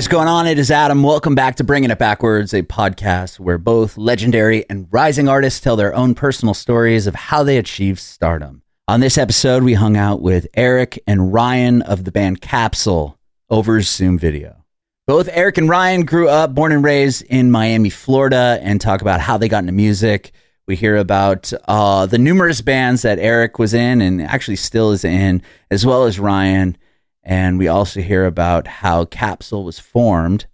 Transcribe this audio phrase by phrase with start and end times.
[0.00, 0.46] Is going on?
[0.46, 1.02] It is Adam.
[1.02, 5.76] Welcome back to Bringing It Backwards, a podcast where both legendary and rising artists tell
[5.76, 8.62] their own personal stories of how they achieved stardom.
[8.88, 13.18] On this episode, we hung out with Eric and Ryan of the band Capsule
[13.50, 14.64] over Zoom video.
[15.06, 19.20] Both Eric and Ryan grew up, born and raised in Miami, Florida, and talk about
[19.20, 20.32] how they got into music.
[20.66, 25.04] We hear about uh, the numerous bands that Eric was in and actually still is
[25.04, 26.78] in, as well as Ryan.
[27.22, 30.46] And we also hear about how Capsule was formed.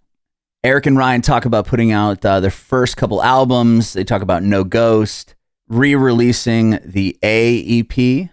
[0.63, 3.93] Eric and Ryan talk about putting out uh, their first couple albums.
[3.93, 5.35] They talk about No Ghost,
[5.67, 8.29] re releasing the A EP,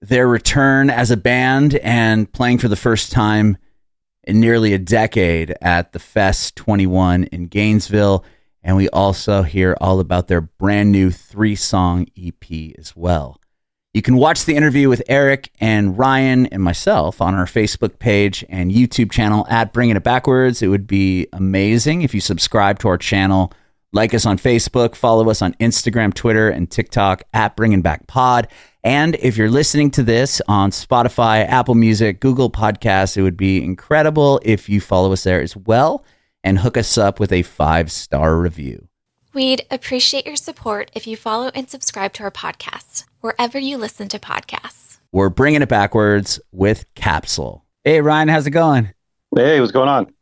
[0.00, 3.58] their return as a band, and playing for the first time
[4.24, 8.24] in nearly a decade at the Fest 21 in Gainesville.
[8.62, 13.40] And we also hear all about their brand new three song EP as well.
[13.96, 18.44] You can watch the interview with Eric and Ryan and myself on our Facebook page
[18.50, 20.60] and YouTube channel at Bringing It Backwards.
[20.60, 23.54] It would be amazing if you subscribe to our channel,
[23.94, 28.48] like us on Facebook, follow us on Instagram, Twitter, and TikTok at Bringing Back Pod.
[28.84, 33.64] And if you're listening to this on Spotify, Apple Music, Google Podcasts, it would be
[33.64, 36.04] incredible if you follow us there as well
[36.44, 38.88] and hook us up with a five star review.
[39.32, 44.08] We'd appreciate your support if you follow and subscribe to our podcast wherever you listen
[44.08, 44.98] to podcasts.
[45.12, 47.64] We're bringing it backwards with Capsule.
[47.84, 48.92] Hey, Ryan, how's it going?
[49.34, 50.12] Hey, what's going on?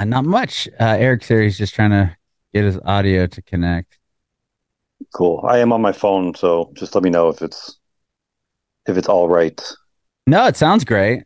[0.00, 0.68] Uh, not much.
[0.80, 1.42] Uh, Eric's here.
[1.42, 2.16] He's just trying to
[2.52, 3.98] get his audio to connect.
[5.14, 5.44] Cool.
[5.48, 7.78] I am on my phone, so just let me know if it's
[8.86, 9.60] if it's all right.
[10.26, 11.24] No, it sounds great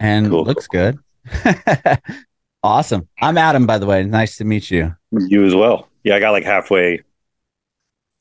[0.00, 0.44] and Cool.
[0.44, 0.98] looks good.
[2.62, 3.08] awesome.
[3.20, 4.04] I'm Adam, by the way.
[4.04, 4.94] Nice to meet you.
[5.12, 5.88] You as well.
[6.04, 7.02] Yeah, I got like halfway.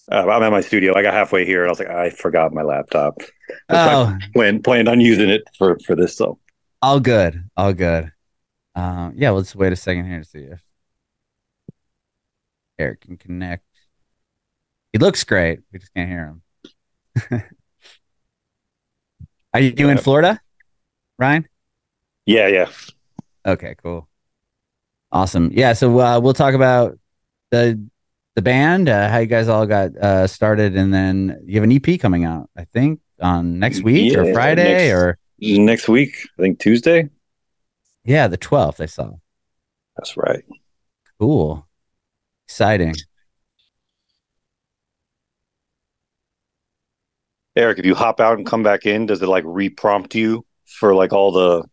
[0.10, 0.96] Uh, I'm at my studio.
[0.96, 3.18] I got halfway here, and I was like, I forgot my laptop.
[3.70, 6.16] Oh, Planned planned on using it for for this.
[6.16, 6.40] So
[6.82, 7.50] all good.
[7.58, 8.12] All good.
[8.76, 10.62] Um, yeah, let's wait a second here to see if
[12.78, 13.64] Eric can connect.
[14.94, 15.60] He looks great.
[15.72, 16.40] We just can't hear
[17.32, 17.44] him.
[19.54, 20.40] Are you in Florida,
[21.18, 21.48] Ryan?
[22.26, 22.70] yeah, yeah.
[23.46, 24.08] Okay, cool.
[25.12, 25.50] Awesome.
[25.54, 27.00] Yeah, so uh, we'll talk about
[27.50, 27.82] the
[28.38, 31.72] the band, uh, how you guys all got uh, started, and then you have an
[31.72, 36.42] EP coming out, I think, on next week or Friday next- or Next week, I
[36.44, 37.10] think Tuesday.
[38.06, 38.80] yeah, the twelfth.
[38.80, 39.12] I saw.
[39.96, 40.44] That's right.
[41.20, 41.68] Cool.
[42.48, 42.96] Exciting.
[47.56, 50.94] Eric, if you hop out and come back in, does it like re-prompt you for
[50.94, 51.64] like all the?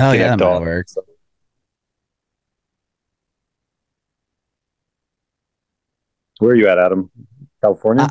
[0.00, 0.60] Oh yeah, that Connect might all.
[0.60, 0.86] work.
[6.38, 7.10] Where are you at, Adam?
[7.62, 8.04] California.
[8.04, 8.08] Uh,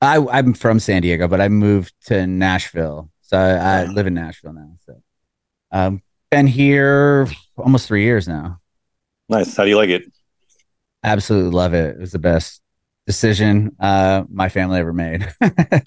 [0.00, 4.14] I I'm from San Diego, but I moved to Nashville, so I, I live in
[4.14, 4.70] Nashville now.
[4.86, 5.02] So,
[5.72, 7.26] um, been here
[7.56, 8.60] almost three years now.
[9.28, 9.56] nice.
[9.56, 10.04] How do you like it?
[11.02, 11.96] Absolutely love it.
[11.96, 12.60] It was the best
[13.06, 15.26] decision uh my family ever made.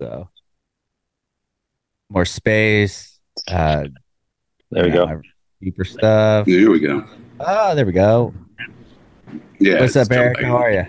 [0.00, 0.28] so
[2.08, 3.84] more space, uh
[4.70, 5.04] There we you go.
[5.06, 5.20] know,
[5.60, 6.46] deeper stuff.
[6.46, 7.04] Here we go.
[7.40, 8.32] Oh, there we go.
[9.58, 9.80] Yeah.
[9.80, 10.40] What's up, Eric?
[10.42, 10.86] How are you?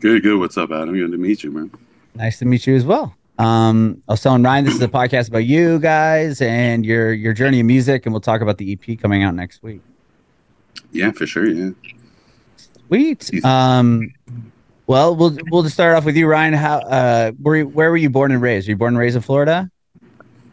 [0.00, 0.38] Good, good.
[0.38, 0.94] What's up, Adam?
[0.94, 1.70] Good to meet you, man.
[2.14, 3.14] Nice to meet you as well.
[3.38, 7.32] Um, I was telling Ryan this is a podcast about you guys and your your
[7.32, 9.80] journey in music, and we'll talk about the EP coming out next week.
[10.92, 11.48] Yeah, for sure.
[11.48, 11.70] Yeah.
[12.88, 13.44] Sweet.
[13.44, 14.12] Um,
[14.86, 16.54] well, we'll we'll just start off with you, Ryan.
[16.54, 18.68] How uh, were you, where were you born and raised?
[18.68, 19.70] Were you born and raised in Florida?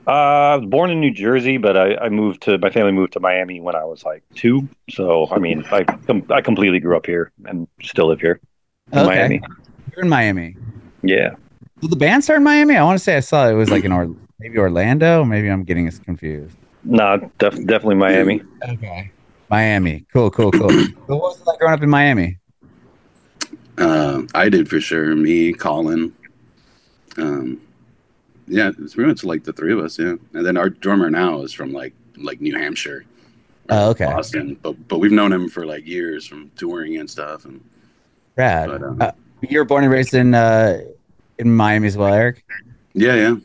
[0.06, 3.14] Uh, I was born in New Jersey, but I, I moved to my family moved
[3.14, 4.68] to Miami when I was like two.
[4.90, 8.40] So I mean, I com- I completely grew up here and still live here
[8.92, 9.08] in Okay.
[9.08, 9.42] Miami.
[9.96, 10.58] You're in Miami.
[11.04, 11.36] Yeah,
[11.82, 12.76] Did the band start in Miami?
[12.76, 15.24] I want to say I saw it was like in or maybe Orlando.
[15.24, 16.56] Maybe I'm getting us confused.
[16.84, 18.42] no, def- definitely Miami.
[18.68, 19.12] Okay.
[19.50, 20.06] Miami.
[20.12, 20.70] Cool, cool, cool.
[20.70, 22.38] so what was it like growing up in Miami?
[23.78, 25.16] Uh, I did for sure.
[25.16, 26.14] Me, Colin.
[27.18, 27.62] Um,
[28.48, 29.98] yeah, it's pretty much like the three of us.
[30.00, 33.06] Yeah, and then our drummer now is from like like New Hampshire,
[33.70, 34.06] Oh, okay.
[34.06, 34.58] Boston.
[34.62, 37.46] But but we've known him for like years from touring and stuff.
[37.46, 37.64] And
[38.36, 38.70] Rad.
[38.70, 39.12] But, um, uh,
[39.42, 40.82] you were born and raised in uh,
[41.40, 42.44] in Miami as well, Eric.
[42.94, 43.36] yeah, yeah,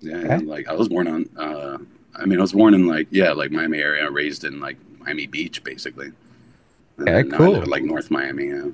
[0.00, 0.16] yeah.
[0.18, 0.34] yeah.
[0.34, 0.44] Okay.
[0.44, 1.28] Like I was born on.
[1.36, 1.78] Uh,
[2.14, 5.26] I mean, I was born in like yeah, like Miami area, raised in like Miami
[5.26, 6.12] Beach, basically.
[6.98, 7.52] And Okay, cool.
[7.52, 8.46] live like North Miami.
[8.48, 8.68] Yeah.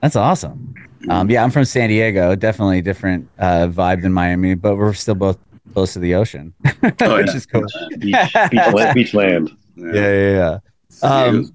[0.00, 0.74] That's awesome.
[1.08, 2.34] Um, yeah, I'm from San Diego.
[2.34, 5.38] Definitely different uh, vibe than Miami, but we're still both
[5.74, 6.54] close to the ocean,
[7.02, 7.36] Oh, which yeah.
[7.36, 7.66] is cool.
[7.98, 8.16] Beach,
[8.50, 9.50] beach, la- beach land.
[9.76, 10.58] Yeah, yeah, yeah.
[10.88, 11.52] San Um,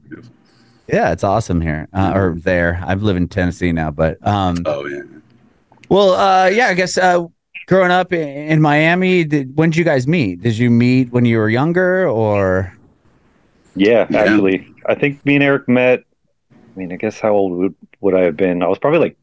[0.88, 2.82] Yeah, it's awesome here uh, or there.
[2.86, 5.02] I live in Tennessee now, but um, Oh yeah.
[5.90, 7.26] well, uh, yeah, I guess uh,
[7.68, 10.42] growing up in, in Miami, did, when did you guys meet?
[10.42, 12.74] Did you meet when you were younger, or
[13.76, 14.20] Yeah, Yeah.
[14.20, 16.04] actually, I think me and Eric met.
[16.76, 18.64] I mean, I guess how old would, would I have been?
[18.64, 19.18] I was probably like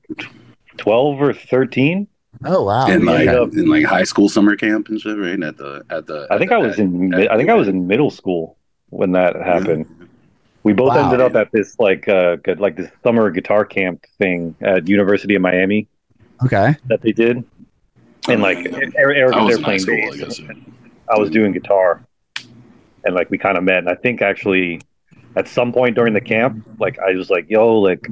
[0.77, 2.07] twelve or thirteen.
[2.45, 2.87] Oh wow.
[2.87, 3.59] in like Okay.
[3.61, 5.43] in like high school summer camp and shit, right?
[5.43, 6.27] At the at the.
[6.31, 7.15] I think at I the- was in.
[7.15, 8.57] at- I think I was in middle school
[8.91, 9.87] when that happened.
[10.63, 11.05] We both Wow.
[11.07, 15.41] ended up at this like uh like this summer guitar camp thing at University of
[15.43, 15.89] Miami
[16.45, 16.77] Okay.
[16.87, 17.43] that they did,
[18.29, 20.41] and like Uh, Eric, Eric was was there playing school, I bass.
[21.11, 22.03] I was doing guitar,
[23.05, 23.79] and like we kind of met.
[23.79, 24.81] And I think actually,
[25.39, 28.09] at some point during the camp, like I was like, "Yo, like,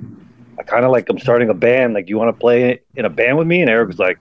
[0.59, 1.95] I kind of like I'm starting a band.
[1.95, 4.19] Like, do you want to play in a band with me?" And Eric was like,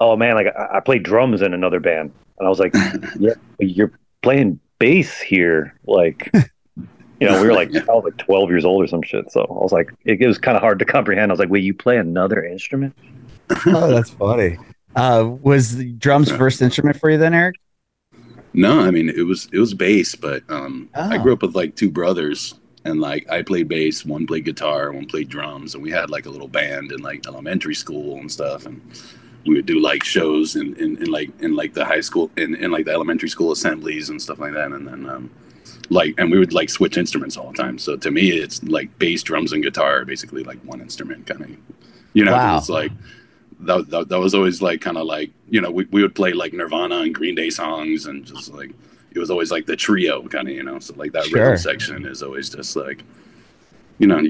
[0.00, 2.74] "Oh man, like I, I play drums in another band." And I was like,
[3.18, 3.92] "Yeah, you're
[4.22, 6.30] playing bass here." Like,
[7.20, 9.30] you know, we were like I was like 12 years old or some shit.
[9.30, 11.30] So I was like, it, it was kind of hard to comprehend.
[11.30, 12.96] I was like, "Wait, you play another instrument?"
[13.66, 14.58] Oh, that's funny.
[14.94, 17.56] Uh, was the drums first instrument for you then, Eric?
[18.52, 21.18] No, I mean it was it was bass, but um, I Oh.
[21.22, 22.54] grew up with like two brothers,
[22.84, 26.26] and like I played bass, one played guitar, one played drums, and we had like
[26.26, 28.80] a little band in like elementary school and stuff, and
[29.46, 32.54] we would do like shows in, in, in like in like the high school in,
[32.56, 35.30] in like the elementary school assemblies and stuff like that, and then um,
[35.88, 37.78] like and we would like switch instruments all the time.
[37.78, 41.50] So to me, it's like bass, drums, and guitar basically like one instrument kind of,
[42.14, 42.32] you know.
[42.32, 42.58] Wow.
[42.58, 42.90] It's like
[43.60, 46.32] that, that, that was always like kind of like you know we, we would play
[46.32, 48.70] like Nirvana and Green Day songs and just like
[49.12, 51.40] it was always like the trio kind of you know so like that Sure.
[51.42, 53.02] rhythm section is always just like
[53.98, 54.20] you know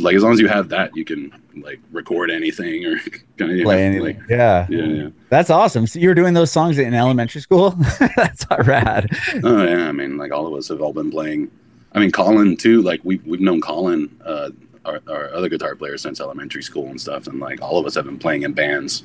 [0.00, 1.32] like as long as you have that you can
[1.62, 2.98] like record anything or
[3.38, 4.02] kind of Play anything.
[4.04, 4.66] like yeah.
[4.68, 5.86] yeah yeah That's awesome.
[5.86, 7.70] So you were doing those songs in elementary school?
[8.16, 9.08] that's not rad.
[9.42, 11.50] oh yeah I mean like all of us have all been playing
[11.92, 14.50] I mean Colin too like we we've known Colin uh
[14.86, 17.94] our, our other guitar player since elementary school and stuff and like all of us
[17.94, 19.04] have been playing in bands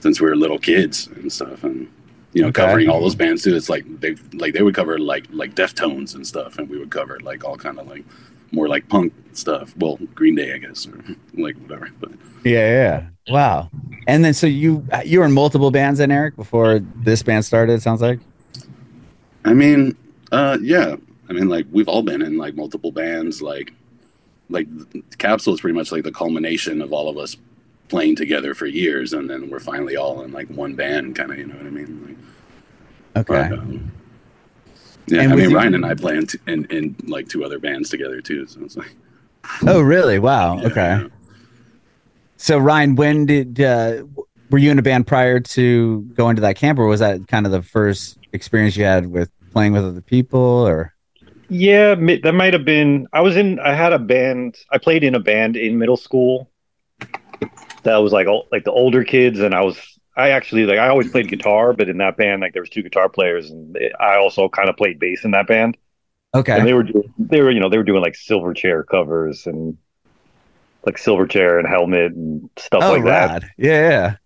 [0.00, 1.88] since we were little kids and stuff and
[2.34, 2.62] you know Okay.
[2.62, 6.14] covering all those bands too it's like they like they would cover like like deftones
[6.14, 8.04] and stuff and we would cover like all kind of like
[8.52, 11.02] more like punk stuff well green day i guess or
[11.34, 12.10] like whatever but
[12.44, 13.06] Yeah, yeah.
[13.28, 13.70] Wow.
[14.06, 17.74] And then so you you were in multiple bands then, Eric, before this band started,
[17.74, 18.20] it sounds like?
[19.44, 19.96] i mean
[20.32, 20.96] uh yeah
[21.28, 23.72] i mean like we've all been in like multiple bands like
[24.50, 24.66] like
[25.18, 27.36] capsule is pretty much like the culmination of all of us
[27.88, 31.38] playing together for years and then we're finally all in like one band kind of
[31.38, 32.16] you know what i mean like
[33.16, 33.48] Okay.
[33.50, 33.90] But, um,
[35.08, 37.42] yeah, And I mean, you- Ryan and I play in, t- in, in like two
[37.44, 38.46] other bands together too.
[38.46, 38.94] So it's like,
[39.66, 40.18] Oh, really?
[40.18, 40.58] Wow.
[40.60, 40.74] yeah, okay.
[41.02, 41.06] yeah.
[42.36, 44.04] So Ryan, when did uh
[44.50, 47.44] were you in a band prior to going to that camp or was that kind
[47.46, 50.94] of the first experience you had with playing with other people or
[51.48, 53.06] Yeah, that might have been.
[53.12, 53.58] I was in.
[53.60, 54.58] I had a band.
[54.70, 56.50] I played in a band in middle school.
[57.84, 59.78] That was like like the older kids, and I was.
[60.16, 60.78] I actually like.
[60.78, 63.78] I always played guitar, but in that band, like there was two guitar players, and
[63.98, 65.76] I also kind of played bass in that band.
[66.34, 66.58] Okay.
[66.58, 67.14] And they were doing.
[67.18, 69.78] They were you know they were doing like Silverchair covers and
[70.84, 73.30] like Silverchair and Helmet and stuff oh, like that.
[73.30, 73.50] rad.
[73.56, 74.16] Yeah, yeah.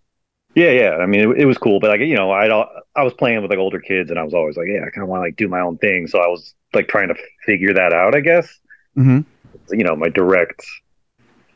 [0.55, 0.97] Yeah, yeah.
[0.97, 2.47] I mean, it, it was cool, but like you know, I
[2.95, 5.03] I was playing with like older kids, and I was always like, yeah, I kind
[5.03, 6.07] of want to like do my own thing.
[6.07, 8.47] So I was like trying to figure that out, I guess.
[8.95, 9.25] hmm
[9.71, 10.63] You know, my direct.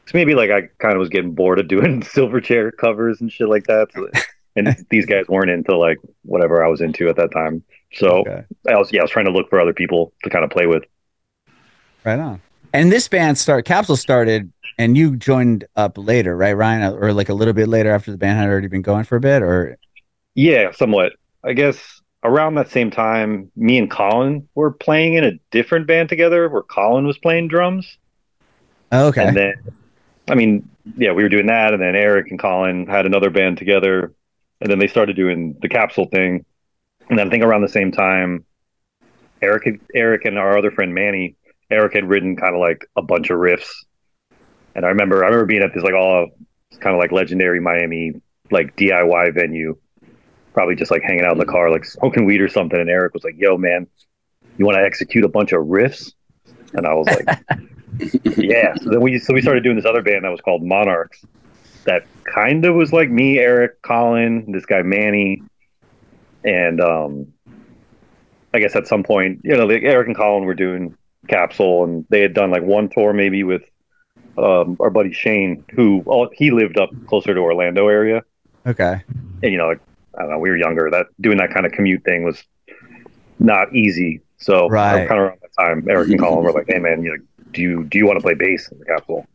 [0.08, 3.50] So maybe like I kind of was getting bored of doing Silverchair covers and shit
[3.50, 3.90] like that.
[3.94, 4.08] So,
[4.56, 7.64] and these guys weren't into like whatever I was into at that time.
[7.94, 8.46] So Okay.
[8.70, 10.68] I was yeah, I was trying to look for other people to kind of play
[10.68, 10.84] with.
[12.04, 12.42] Right on.
[12.74, 16.94] And this band start Capsule started and you joined up later, right, Ryan?
[16.94, 19.22] Or like a little bit later after the band had already been going for a
[19.22, 19.78] bit or
[20.36, 21.14] Yeah, somewhat.
[21.48, 26.10] I guess around that same time, me and Colin were playing in a different band
[26.10, 27.98] together, where Colin was playing drums.
[28.92, 29.26] Oh, okay.
[29.26, 29.54] And then,
[30.28, 33.58] I mean, yeah, we were doing that, and then Eric and Colin had another band
[33.58, 34.14] together,
[34.60, 36.46] and then they started doing the capsule thing.
[37.10, 38.46] And then I think around the same time,
[39.42, 41.36] Eric, Eric, and our other friend Manny,
[41.72, 43.72] Eric had written kind of like a bunch of riffs,
[44.76, 46.30] and I remember, I remember being at this like all
[46.80, 49.78] kind of like legendary Miami like DIY venue,
[50.58, 52.80] probably just like hanging out in the car, like smoking weed or something.
[52.80, 53.86] And Eric was like, "Yo, man,
[54.58, 56.14] you want to execute a bunch of riffs?"
[56.74, 57.28] And I was like,
[58.38, 58.74] yeah.
[58.82, 61.24] So then we so we started doing this other band that was called Monarchs.
[61.84, 65.44] That kind of was like me, Eric, Colin, this guy Manny,
[66.44, 67.28] and um,
[68.52, 70.98] I guess at some point, you know, like Eric and Colin were doing
[71.28, 73.62] Capsule, and they had done like one tour maybe with
[74.40, 78.24] um, our buddy Shane, who oh, he lived up closer to Orlando area,
[78.66, 79.04] okay.
[79.44, 79.82] and you know, like
[80.18, 80.90] I don't know, we were younger.
[80.90, 82.44] That doing that kind of commute thing was
[83.40, 84.22] not easy.
[84.38, 85.08] So Right.
[85.08, 87.18] kind of around that time, Eric and Colin were like, "Hey, man, you know,
[87.52, 89.28] do you do you want to play bass in the Capsule?"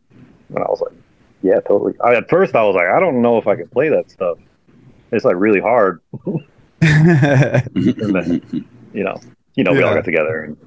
[0.49, 0.93] And I was like,
[1.41, 3.89] "Yeah, totally." I, at first, I was like, "I don't know if I can play
[3.89, 4.37] that stuff.
[5.11, 5.99] It's like really hard."
[6.81, 8.41] and then,
[8.93, 9.15] You know,
[9.55, 10.57] you know, we all got together and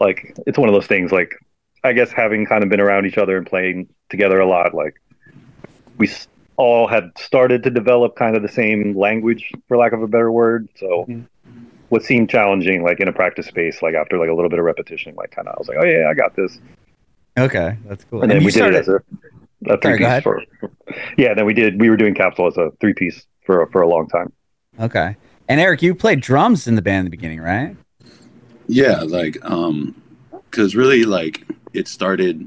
[0.00, 1.12] like it's one of those things.
[1.12, 1.34] Like
[1.84, 5.00] I guess having kind of been around each other and playing together a lot, like
[5.98, 6.08] we
[6.60, 10.30] all had started to develop kind of the same language, for lack of a better
[10.30, 10.68] word.
[10.76, 11.24] So Mhm.
[11.88, 14.64] what seemed challenging, like in a practice space, like after like a little bit of
[14.64, 16.60] repetition, like kind of I was like, oh yeah, I got this.
[17.38, 18.22] Okay, that's cool.
[18.22, 18.96] And, then you we did it as a,
[19.66, 20.22] a three go ahead.
[20.22, 20.42] piece for.
[21.16, 21.80] Yeah, then we did.
[21.80, 24.32] We were doing capsule as a three piece for for a long time.
[24.78, 25.16] okay.
[25.48, 27.76] And Eric, you played drums in the band in the beginning, right?
[28.66, 29.94] Yeah, like um
[30.50, 32.46] cuz really like it started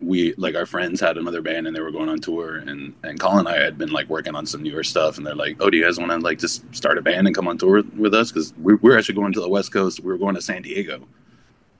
[0.00, 3.18] we like our friends had another band and they were going on tour and and
[3.18, 5.70] Colin and I had been like working on some newer stuff and they're like, "Oh,
[5.70, 8.14] do you guys want to like just start a band and come on tour with
[8.14, 10.00] us cuz we're, we're actually going to the West Coast.
[10.00, 11.06] We were going to San Diego."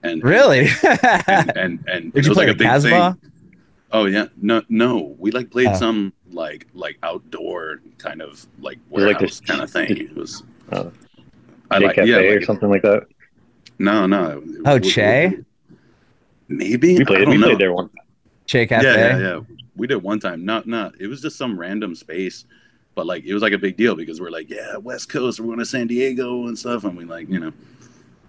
[0.02, 0.68] And Really?
[1.28, 3.16] and and, and Did it you was play like a big Casbah?
[3.20, 3.30] thing.
[3.92, 5.14] Oh yeah, no, no.
[5.18, 5.74] We like played Oh.
[5.74, 9.96] some like like outdoor kind of like Was it like warehouse this- kind of thing.
[9.96, 10.42] It was.
[10.70, 10.90] Uh,
[11.70, 13.06] I J like Cafe yeah, or something like that.
[13.78, 14.42] no, no.
[14.66, 15.38] Oh, We- Che?
[16.48, 17.18] Maybe We I played.
[17.24, 17.46] don't We know.
[17.48, 17.90] played there one.
[18.48, 18.86] Che Cafe?
[18.86, 19.40] Yeah, yeah, yeah.
[19.76, 20.44] We did one time.
[20.44, 21.00] Not, not.
[21.00, 22.46] It was just some random space,
[22.96, 25.38] but like it was like a big deal because we're like, yeah, West Coast.
[25.38, 27.52] We're going to San Diego and stuff, and we like, you know,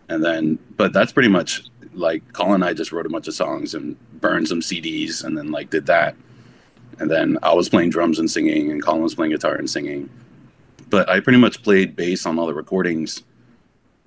[0.09, 3.33] and then, but that's pretty much like Colin and I just wrote a bunch of
[3.33, 6.15] songs and burned some CDs, and then like did that,
[6.99, 10.09] and then I was playing drums and singing, and Colin was playing guitar and singing,
[10.89, 13.23] but I pretty much played bass on all the recordings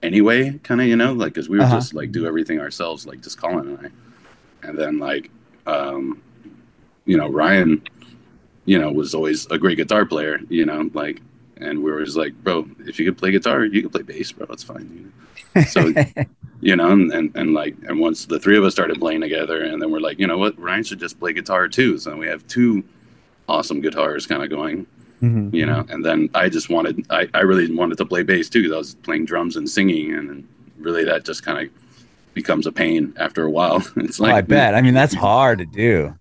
[0.03, 1.77] anyway, kind of, you know, like because we would Uh-huh.
[1.77, 5.31] just like do everything ourselves, like just Colin and I, and then like,
[5.67, 6.21] um,
[7.05, 7.83] you know, Ryan,
[8.65, 11.21] you know, was always a great guitar player, you know, like,
[11.57, 14.33] and we were just like, bro, if you could play guitar, you could play bass,
[14.33, 15.65] bro, it's fine, you know.
[15.65, 15.93] So,
[16.61, 19.63] you know, and, and, and like, and once the three of us started playing together,
[19.65, 21.99] and then we're like, you know what, Ryan should just play guitar too.
[21.99, 22.85] So we have two
[23.49, 24.87] awesome guitars kind of going,
[25.21, 25.53] Mhm.
[25.55, 28.63] you know, and then I just wanted, I, I really wanted to play bass too,
[28.63, 30.47] because I was playing drums and singing, and
[30.79, 31.73] really that just kind of
[32.35, 33.83] becomes a pain after a while.
[33.97, 34.75] it's Oh, like, I bet.
[34.75, 36.15] I mean, that's hard to do.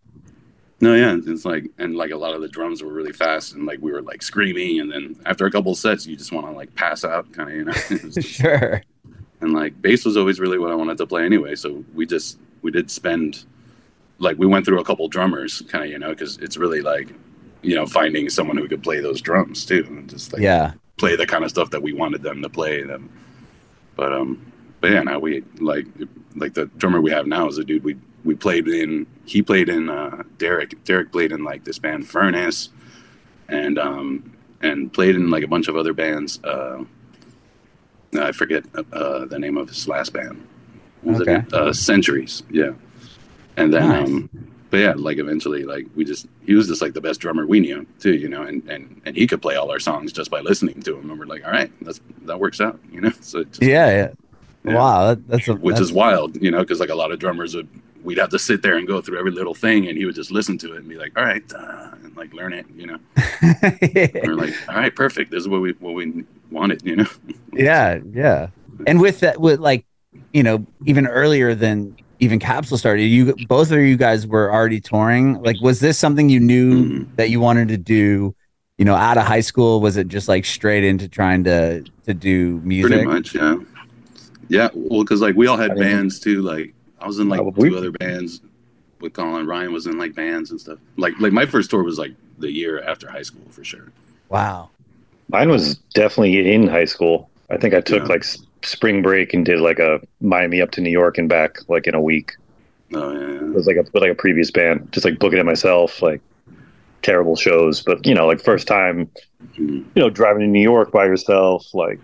[0.81, 3.65] no, yeah, it's like, and like a lot of the drums were really fast, and
[3.65, 6.45] like we were like screaming, and then after a couple of sets, you just want
[6.47, 7.71] to like pass out, kind of, you know.
[8.11, 8.81] Just- Sure.
[9.41, 11.55] and like bass was always really what I wanted to play anyway.
[11.55, 13.45] So we just we did spend
[14.19, 17.09] like we went through a couple drummers, kind of, you know, because it's really like
[17.63, 20.73] you know finding someone who could play those drums too, and just like Yeah.
[20.97, 22.83] play the kind of stuff that we wanted them to play.
[22.83, 23.09] Them,
[23.95, 24.50] but um,
[24.81, 25.85] but yeah, now we like
[26.35, 29.07] like the drummer we have now is a dude we we played in.
[29.25, 30.83] He played in uh, Derrick.
[30.83, 32.69] Derrick played in like this band Furnace,
[33.47, 36.43] and um and played in like a bunch of other bands.
[36.43, 36.83] Uh,
[38.19, 40.45] I forget uh, the name of his last band.
[41.03, 41.35] Was Okay.
[41.37, 41.53] it?
[41.53, 42.43] Uh, Centuries.
[42.51, 42.71] Yeah,
[43.57, 44.07] and then Nice.
[44.07, 44.29] um,
[44.69, 47.59] but yeah, like eventually, like we just he was just like the best drummer we
[47.59, 50.41] knew too, you know, and and and he could play all our songs just by
[50.41, 53.11] listening to him, and we're like, all right, that's that works out, you know.
[53.21, 53.89] So just, Yeah.
[53.89, 54.11] yeah.
[54.63, 54.75] Yeah.
[54.75, 55.07] Wow.
[55.07, 57.55] That, that's a, which that's, is wild, you know, because like a lot of drummers
[57.55, 57.67] would
[58.03, 60.31] we'd have to sit there and go through every little thing, and he would just
[60.31, 62.97] listen to it and be like, all right, uh, and like learn it, you know.
[64.23, 65.31] We're like, all right, perfect.
[65.31, 67.07] This is what we what we wanted, you know.
[67.53, 67.99] yeah.
[68.11, 68.47] Yeah.
[68.87, 69.85] And with that, with like,
[70.33, 74.79] you know, even earlier than even Capsule started, you both of you guys were already
[74.79, 75.41] touring.
[75.41, 77.15] Like, was this something you knew Mhm.
[77.15, 78.35] that you wanted to do?
[78.77, 82.13] You know, out of high school, was it just like straight into trying to to
[82.15, 82.91] do music?
[82.91, 83.57] Pretty much, yeah.
[84.51, 86.41] Yeah, well, because like we all had I mean- bands too.
[86.41, 87.69] Like I was in like Probably.
[87.69, 88.41] two other bands
[88.99, 89.47] with Colin.
[89.47, 90.77] Ryan was in like bands and stuff.
[90.97, 93.91] Like like my first tour was like the year after high school for sure.
[94.29, 94.69] Wow.
[95.29, 97.29] Mine was definitely in high school.
[97.49, 98.09] I think I took Yeah.
[98.09, 98.25] like
[98.63, 101.95] spring break and did like a Miami up to New York and back like in
[101.95, 102.33] a week.
[102.93, 105.45] Oh yeah, It was like a with like a previous band, just like booking it
[105.45, 106.19] myself, like
[107.03, 107.81] terrible shows.
[107.81, 109.09] But you know, like first time,
[109.57, 109.85] Mhm.
[109.95, 111.99] you know, driving to New York by yourself, like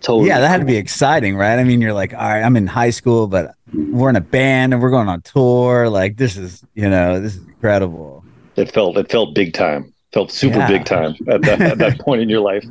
[0.00, 0.28] totally.
[0.28, 1.58] Yeah, that had to be exciting, right?
[1.58, 4.72] I mean, you're like, all right, I'm in high school, but we're in a band
[4.72, 5.88] and we're going on tour.
[5.88, 8.24] Like, this is, you know, this is incredible.
[8.56, 9.92] It felt it felt big time.
[10.12, 10.68] Felt super Yeah.
[10.68, 12.64] big time at that at that point in your life.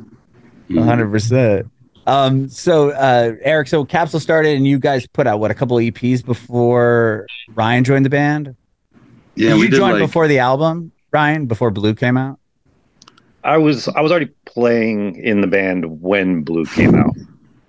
[0.68, 0.84] Mhm.
[0.84, 1.66] hundred percent.
[2.06, 5.76] Um, so uh Eric, so Capsule started and you guys put out what a couple
[5.78, 8.54] EPs before Ryan joined the band?
[9.34, 12.37] Yeah, Did we you did join like before the album, Ryan, before Blue came out?
[13.44, 17.14] I was I was already playing in the band when Blue came out.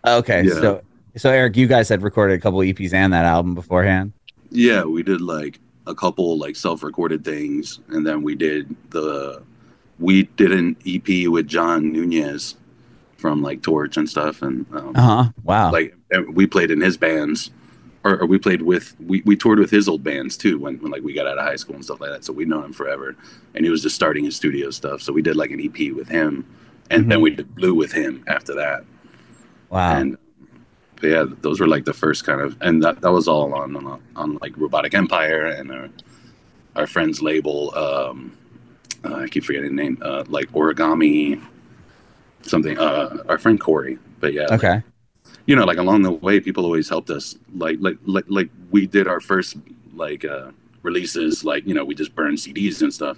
[0.05, 0.53] Okay, Yeah.
[0.53, 0.81] so
[1.17, 4.13] so Eric, you guys had recorded a couple EPs and that album beforehand.
[4.51, 9.41] yeah, we did like a couple like self-recorded things, and then we did the
[9.99, 12.55] we did an EP with John Nunez
[13.17, 15.29] from like Torche and stuff, and um, Uh huh.
[15.43, 15.71] Wow.
[15.71, 15.95] like
[16.31, 17.51] we played in his bands
[18.09, 20.91] or, or we played with we, we toured with his old bands too when, when
[20.91, 22.73] like we got out of high school and stuff like that so we've known him
[22.73, 23.15] forever
[23.55, 26.09] and he was just starting his studio stuff so we did like an ep with
[26.09, 26.45] him
[26.89, 27.23] and then Mhm.
[27.23, 28.83] we did blue with him after that
[29.69, 29.95] wow.
[29.97, 30.17] and
[31.01, 33.73] but yeah, those were like the first kind of, and that, that was all on
[33.77, 35.89] on, on like Robotic Empire and our,
[36.75, 37.73] our friend's label.
[37.73, 38.37] Um,
[39.05, 41.41] uh, I keep forgetting the name, uh, like Origami,
[42.41, 42.77] something.
[42.77, 44.83] Uh, our friend Corey, but yeah, like, Okay.
[45.49, 47.35] You know, like along the way, people always helped us.
[47.55, 49.57] Like, like, like, like we did our first
[49.95, 50.51] like uh,
[50.83, 51.43] releases.
[51.43, 53.17] Like, you know, we just burned CDs and stuff,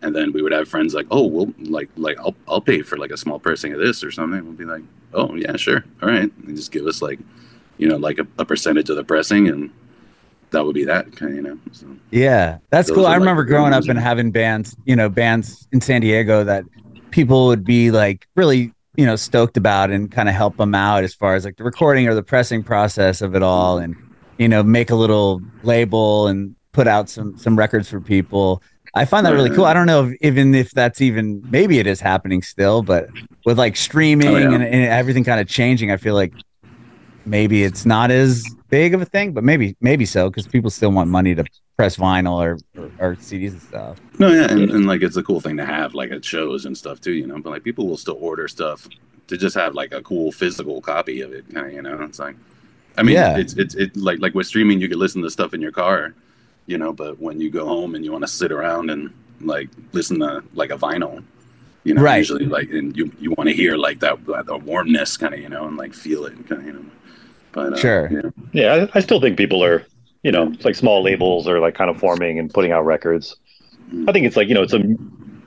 [0.00, 2.98] and then we would have friends like, oh, well, like, like I'll I'll pay for
[2.98, 4.44] like a small pressing of this or something.
[4.44, 7.18] We'll be like, oh yeah, sure, all right, and just give us like,
[7.78, 9.68] you know, like a, a percentage of the pressing, and
[10.50, 11.58] that would be that kind of, you know.
[11.72, 13.06] So, Yeah, that's cool.
[13.06, 16.64] I remember the growing up and having bands, you know, bands in San Diego that
[17.10, 21.02] people would be like really, you know, stoked about and kind of help them out
[21.04, 23.96] as far as like the recording or the pressing process of it all and
[24.38, 28.62] you know, make a little label and put out some some records for people.
[28.94, 29.64] I find that really cool.
[29.64, 33.08] I don't know if, even if that's even maybe it is happening still, but
[33.46, 34.50] with like streaming Oh, yeah.
[34.52, 36.32] and, and everything kind of changing, I feel like
[37.26, 40.90] maybe it's not as big of a thing, but maybe maybe so because people still
[40.92, 41.44] want money to
[41.76, 44.00] press vinyl or, or, or CDs and stuff.
[44.18, 46.76] no, yeah, and, and like it's a cool thing to have like at shows and
[46.76, 47.38] stuff too, you know.
[47.38, 48.88] But like people will still order stuff
[49.28, 52.00] to just have like a cool physical copy of it, kind of, you know.
[52.02, 52.36] It's like,
[52.98, 53.38] I mean, Yeah.
[53.38, 56.14] it's it's it like like with streaming, you can listen to stuff in your car,
[56.66, 56.92] you know.
[56.92, 60.44] But when you go home and you want to sit around and like listen to
[60.54, 61.24] like a vinyl,
[61.84, 62.18] you know, Right.
[62.18, 65.48] usually like and you you want to hear like that the warmness, kind of, you
[65.48, 66.84] know, and like feel it, kind of, you know.
[67.52, 68.10] But uh, Sure.
[68.10, 68.30] yeah.
[68.52, 69.84] Yeah, I, I still think people are,
[70.22, 73.36] you know, it's like small labels are like kind of forming and putting out records.
[74.08, 74.82] I think it's like you know, it's a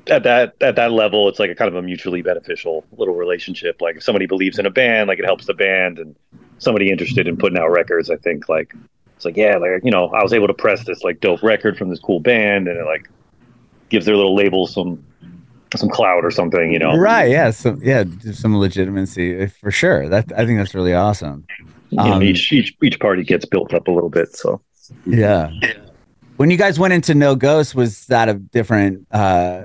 [0.08, 3.82] at that at that level, it's like a kind of a mutually beneficial little relationship.
[3.82, 6.16] Like if somebody believes in a band, like it helps the band, and
[6.60, 8.76] somebody interested in putting out records, I think like
[9.16, 11.78] it's like yeah, like you know, I was able to press this like dope record
[11.78, 13.10] from this cool band, and it like
[13.90, 15.04] gives their little label some
[15.76, 16.96] some clout or something, you know.
[16.96, 17.30] Right?
[17.32, 17.52] Yeah.
[17.52, 20.08] So yeah, some legitimacy uh, for sure.
[20.08, 21.46] That I think that's really awesome.
[21.90, 24.62] You know, Um, each each each party gets built up a little bit, so.
[25.06, 25.52] Yeah.
[26.38, 29.08] When you guys went into No Ghost, was that a different?
[29.12, 29.64] uh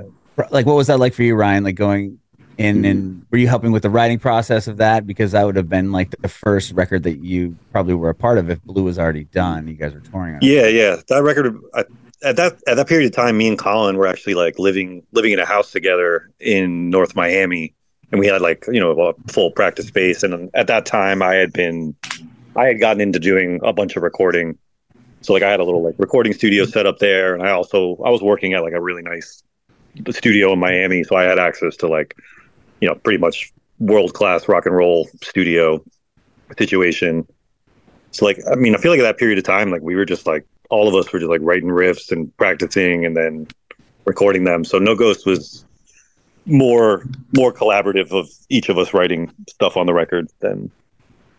[0.50, 1.64] Like, what was that like for you, Ryan?
[1.64, 2.18] Like going
[2.58, 5.06] in and were you helping with the writing process of that?
[5.06, 8.38] Because that would have been like the first record that you probably were a part
[8.38, 9.66] of if Blue was already done.
[9.66, 10.40] You guys were touring on.
[10.42, 10.46] it.
[10.46, 10.96] Yeah, yeah.
[11.08, 11.84] That record I,
[12.22, 15.32] at that at that period of time, me and Colin were actually like living living
[15.32, 17.74] in a house together in North Miami,
[18.10, 20.22] and we had like you know a full practice space.
[20.22, 21.94] And at that time, I had been
[22.56, 24.58] I had gotten into doing a bunch of recording,
[25.20, 27.96] so like I had a little like recording studio set up there, and I also
[28.04, 29.42] I was working at like a really nice
[30.10, 32.16] studio in Miami, so I had access to like
[32.80, 35.82] you know pretty much world class rock and roll studio
[36.58, 37.26] situation.
[38.10, 40.04] So like I mean I feel like at that period of time like we were
[40.04, 43.46] just like all of us were just like writing riffs and practicing and then
[44.04, 44.64] recording them.
[44.64, 45.64] So No Ghost was
[46.50, 47.04] more
[47.36, 50.70] more collaborative of each of us writing stuff on the record than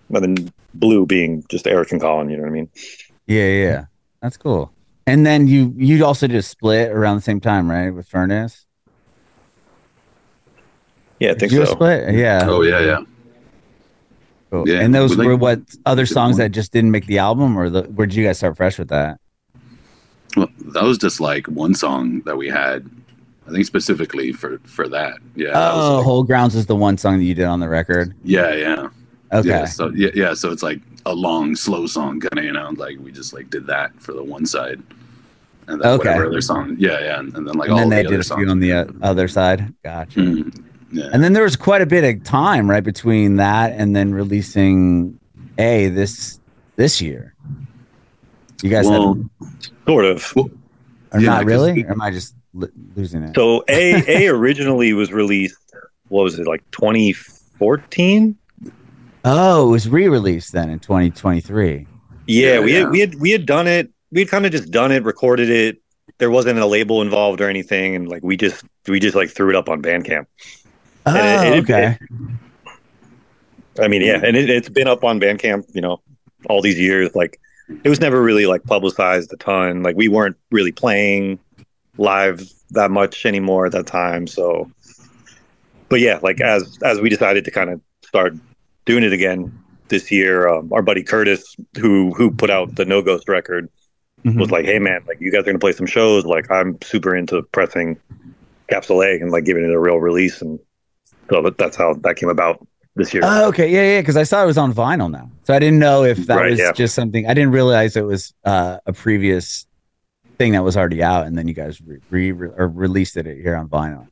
[0.09, 2.69] than Blue being just Eric and Colin, you know what I mean?
[3.27, 3.85] yeah, yeah.
[4.21, 4.71] That's cool.
[5.07, 7.89] And then you you also did a split around the same time, right?
[7.89, 8.65] With Furnace.
[11.19, 11.73] Yeah, I think you do a so.
[11.73, 12.13] split?
[12.13, 12.45] Yeah.
[12.47, 12.99] Oh yeah, yeah.
[14.49, 14.67] Cool.
[14.67, 17.57] Yeah, and those we like- were what other songs that just didn't make the album,
[17.57, 19.19] or the, where did you guys start fresh with that?
[20.35, 22.89] Well, that was just like one song that we had.
[23.51, 25.17] I think specifically for for that.
[25.35, 25.51] Yeah.
[25.51, 28.15] that oh, like- Whole Grounds is the one song that you did on the record.
[28.23, 28.87] yeah, yeah.
[29.33, 29.47] Okay.
[29.49, 30.33] Yeah, so yeah, yeah.
[30.33, 32.43] So it's like a long, slow song, kind of.
[32.45, 34.81] You know, like we just like did that for the one side,
[35.67, 36.09] and then Okay.
[36.09, 36.75] whatever other song.
[36.79, 38.39] Yeah, yeah, and, and then like and all then the they other did a songs.
[38.41, 39.73] few on the uh, other side.
[39.83, 40.19] Gotcha.
[40.19, 40.63] Mhm.
[40.93, 41.09] Yeah.
[41.13, 45.17] And then there was quite a bit of time right between that and then releasing
[45.57, 46.39] A this
[46.75, 47.33] this year.
[48.61, 49.49] You guys well, had,
[49.87, 50.33] Sort of.
[50.35, 50.49] or
[51.13, 51.83] yeah, not 'cause really?
[51.85, 53.35] Or am I just lo- losing it?
[53.35, 55.57] So A A originally was released
[56.09, 58.35] what was it, like twenty fourteen?
[59.23, 61.85] oh, it was re-released then in 2023.
[62.25, 63.89] Yeah, Yeah, we had we had we had done it.
[64.11, 65.77] We had kind of just done it, recorded it.
[66.17, 69.49] There wasn't a label involved or anything, and like we just we just like threw
[69.49, 70.25] it up on Bandcamp.
[71.05, 71.97] Oh, it- it- okay.
[73.79, 76.01] I mean, yeah, and it, it's been up on Bandcamp, you know,
[76.49, 77.15] all these years.
[77.15, 77.39] Like,
[77.83, 79.81] it was never really like publicized a ton.
[79.81, 81.39] Like, we weren't really playing
[82.01, 84.27] live that much anymore at that time.
[84.27, 84.69] So,
[85.89, 88.33] but yeah, like as as we decided to kind of start
[88.85, 89.57] doing it again
[89.89, 93.69] this year, um, our buddy Curtis, who who put out the No Ghost record,
[94.25, 94.39] Mhm.
[94.39, 96.25] was like, "Hey man, like you guys are gonna play some shows.
[96.25, 97.97] Like I'm super into pressing
[98.69, 100.59] Capsule A and like giving it a real release." And
[101.29, 103.23] so that's how that came about this year.
[103.25, 103.69] Oh, okay.
[103.69, 104.01] Yeah, yeah.
[104.01, 105.29] Because I saw it was on vinyl now.
[105.43, 106.71] So I didn't know if that Right, was yeah.
[106.73, 107.25] just something.
[107.27, 109.65] I didn't realize it was uh, a previous
[110.41, 113.55] thing that was already out, and then you guys re, re or released it here
[113.55, 114.07] on vinyl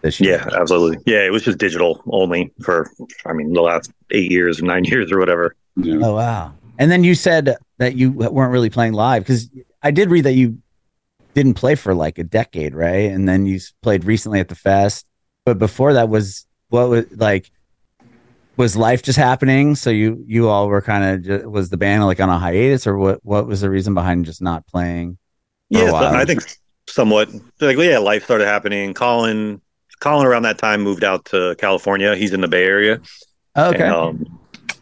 [0.00, 0.36] this year.
[0.38, 0.98] Yeah, absolutely.
[1.12, 2.88] Yeah, it was just digital only for,
[3.26, 5.56] I mean, the last eight years or nine years or whatever.
[5.76, 6.10] You know?
[6.10, 6.54] Oh wow!
[6.78, 9.50] And then you said that you weren't really playing live because
[9.82, 10.58] I did read that you
[11.34, 13.10] didn't play for like a decade, right?
[13.10, 15.06] And then you played recently at the fest,
[15.44, 17.50] but before that was what was like
[18.56, 19.74] was life just happening?
[19.74, 22.96] So you you all were kind of was the band like on a hiatus, or
[22.98, 23.24] what?
[23.24, 25.18] What was the reason behind just not playing?
[25.72, 25.92] Yeah?
[25.94, 26.42] I think
[26.88, 27.30] somewhat.
[27.60, 28.94] Like, yeah, life started happening.
[28.94, 29.60] Colin,
[30.00, 32.14] Colin, around that time moved out to California.
[32.14, 33.00] He's in the Bay Area.
[33.56, 33.82] Okay.
[33.82, 34.38] And, um,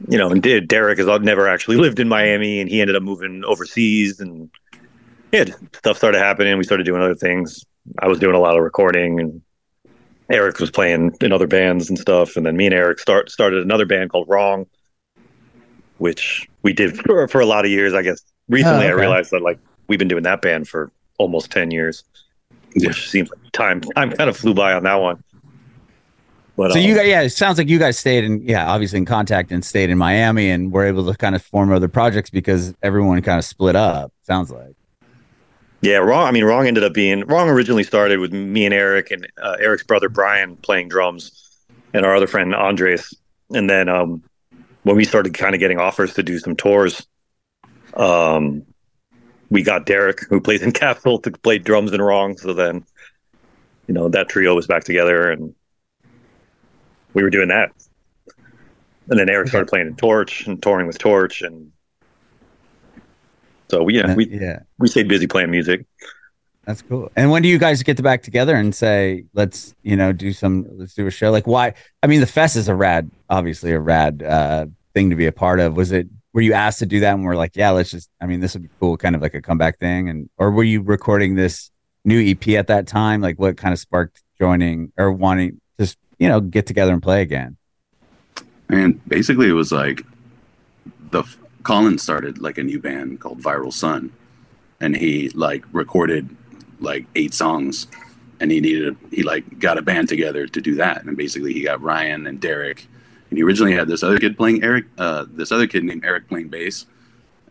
[0.09, 3.03] you know, and did Derrick has never actually lived in Miami, and he ended up
[3.03, 4.50] moving overseas, and
[5.31, 6.57] yeah, stuff started happening.
[6.57, 7.64] We started doing other things.
[7.98, 9.42] I was doing a lot of recording, and
[10.31, 12.37] Eric was playing in other bands and stuff.
[12.37, 14.66] And then me and Eric start started another band called Wrong,
[15.98, 17.92] which we did for, for a lot of years.
[17.92, 19.00] I guess recently I okay.
[19.00, 19.59] realized that like
[19.90, 22.05] we've been doing that band for almost ten years,
[22.74, 22.88] Yeah.
[22.88, 25.22] which seems like time time kind of flew by on that one.
[26.57, 28.98] But So um, you guys, yeah, it sounds like you guys stayed in, yeah, obviously
[28.98, 32.31] in contact and stayed in Miami and were able to kind of form other projects
[32.31, 34.12] because everyone kind of split up.
[34.22, 34.74] Sounds like.
[35.83, 36.26] Yeah, wrong.
[36.29, 37.48] I mean, wrong ended up being wrong.
[37.48, 41.33] Originally started with me and Eric and uh, Eric's brother Brian playing drums,
[41.94, 43.12] and our other friend Andres.
[43.55, 44.22] And then um,
[44.83, 47.07] when we started kind of getting offers to do some tours,
[47.94, 48.66] um,
[49.50, 52.36] we got Derrick, who plays in Capsule, to play drums in Wrong.
[52.38, 52.84] So then,
[53.86, 55.54] you know, that trio was back together, and
[57.12, 57.72] we were doing that.
[59.08, 61.72] And then Eric started playing in Torche and touring with Torche, and
[63.68, 65.84] so we yeah we yeah, we stayed busy playing music.
[66.64, 67.10] that's cool.
[67.16, 70.32] And when do you guys get to back together and say, let's, you know, do
[70.32, 71.32] some, let's do a show?
[71.32, 71.74] Like, why?
[72.02, 75.32] I mean, the fest is a rad, obviously a rad uh, thing to be a
[75.32, 75.76] part of.
[75.76, 78.26] Was it, were you asked to do that and we're like, yeah, let's just, I
[78.26, 80.08] mean, this would be cool, kind of like a comeback thing?
[80.08, 81.70] And, or were you recording this
[82.04, 83.20] new EP at that time?
[83.20, 87.22] Like, what kind of sparked joining or wanting just, you know, get together and play
[87.22, 87.56] again?
[88.68, 90.02] And basically, it was like
[91.10, 91.24] the
[91.64, 94.12] Colin started like a new band called Viral Sun,
[94.80, 96.28] and he like recorded
[96.78, 97.88] like eight songs,
[98.38, 101.62] and he needed he like got a band together to do that, and basically he
[101.62, 102.86] got Ryan and Derrick,
[103.30, 106.28] and he originally had this other kid playing Eric, uh, this other kid named Eric
[106.28, 106.86] playing bass,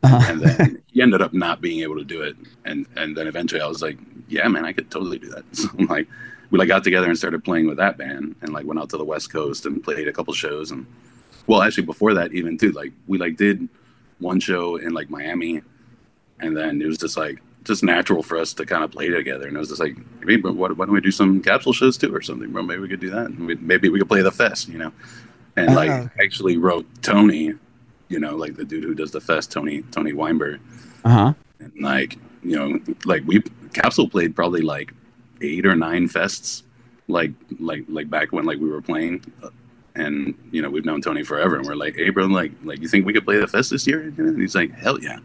[0.03, 3.61] and then he ended up not being able to do it, and and then eventually
[3.61, 5.45] I was like, yeah, man, I could totally do that.
[5.53, 6.07] So I'm like,
[6.51, 8.97] we like got together and started playing with that band, and like went out to
[8.97, 10.85] the West Coast and played a couple shows, and
[11.47, 13.67] well, actually before that even too, like we like did
[14.19, 15.61] one show in like Miami,
[16.39, 19.47] and then it was just like just natural for us to kind of play together,
[19.47, 19.95] and it was just like,
[20.41, 22.51] but what, why don't we do some capsule shows too or something?
[22.51, 23.27] Bro, maybe we could do that.
[23.27, 24.91] And we, maybe we could play the fest, you know.
[25.57, 26.09] And like Oh.
[26.23, 27.53] actually wrote Tony,
[28.07, 30.59] you know, like the dude who does the fest, Tony Tony Weinberg,
[31.03, 31.33] Uh huh.
[31.59, 33.41] and like you know like we
[33.73, 34.93] capsule played probably like
[35.41, 36.63] eight or nine fests
[37.07, 39.23] like like like back when like we were playing.
[39.95, 41.57] And you know we've known tony forever.
[41.57, 43.85] And we're like hey bro like like you think we could play the fest this
[43.88, 44.01] year?
[44.17, 45.19] And he's like hell yeah.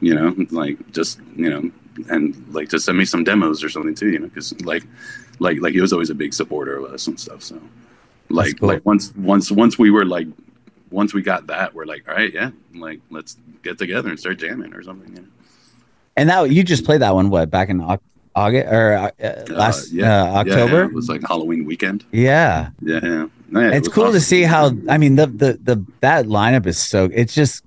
[0.00, 1.70] You know like just you know
[2.08, 4.82] and like just send me some demos or something too you know because like
[5.38, 7.60] like like he was always a big supporter of us and stuff so
[8.28, 8.68] like cool.
[8.68, 10.26] like once once once we were like
[10.90, 14.38] once we got that we're like all right yeah like let's get together and start
[14.38, 15.28] jamming or something you know
[16.16, 17.80] And that you just played that one what back in
[18.36, 20.78] August or uh, uh, last Uh, yeah, uh, October?
[20.80, 20.86] yeah.
[20.86, 22.04] It was like Halloween weekend.
[22.12, 23.26] Yeah, Yeah, yeah.
[23.52, 24.72] Yeah, it's was cool to see how.
[24.88, 27.08] I mean, the the the that lineup is so.
[27.12, 27.62] It's just.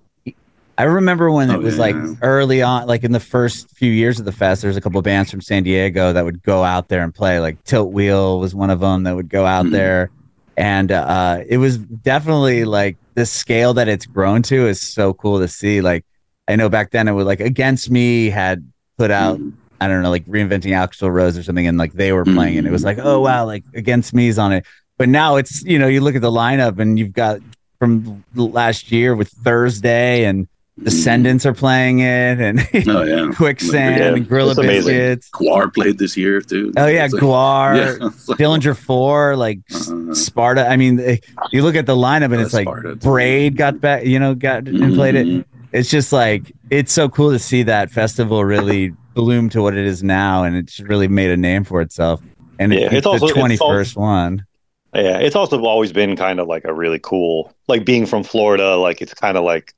[0.77, 3.89] I remember when it Oh, was yeah, like early on, like in the first few
[3.91, 4.61] years of the fest.
[4.61, 7.39] There's a couple of bands from San Diego that would go out there and play.
[7.39, 9.71] Like Tiltwheel was one of them that would go out Mhm.
[9.71, 10.09] there,
[10.57, 15.39] and uh, it was definitely like the scale that it's grown to is so cool
[15.39, 15.81] to see.
[15.81, 16.03] Like
[16.47, 19.53] I know back then it was like Against Me had put out Mhm.
[19.79, 22.65] I don't know, like reinventing Axl Rose or something, and like they were playing, and
[22.65, 24.65] it was like, oh wow, like Against Me's on it.
[24.97, 27.39] But now it's you know you look at the lineup and you've got
[27.77, 30.47] from last year with Thursday and
[30.83, 33.31] Descendents are playing it, and Oh yeah.
[33.35, 34.93] Quicksand Yeah, and Gorilla it's amazing.
[34.95, 35.29] Biscuits.
[35.31, 36.71] Gwar played this year too.
[36.77, 40.13] Oh yeah, like- Gwar, Yeah, like- Dillinger Four, like Uh-huh.
[40.13, 40.67] Sparta.
[40.69, 41.17] I mean, eh,
[41.51, 42.95] you look at the lineup and Yeah, it's like Sparta.
[42.95, 45.45] Braid got back, you know, got and played it.
[45.73, 49.85] It's just like it's so cool to see that festival really bloom to what it
[49.85, 52.21] is now, and it's really made a name for itself.
[52.59, 53.57] And Yeah, it, it's it's also- the twenty
[53.95, 54.45] one.
[54.93, 58.77] Yeah, it's also always been kind of like a really cool, like being from Florida,
[58.77, 59.73] like it's kind of like